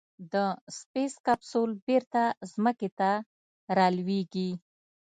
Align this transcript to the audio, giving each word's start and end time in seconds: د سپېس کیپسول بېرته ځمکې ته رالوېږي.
د 0.33 0.35
سپېس 0.77 1.13
کیپسول 1.25 1.69
بېرته 1.87 2.21
ځمکې 2.51 2.89
ته 2.99 3.11
رالوېږي. 3.77 4.49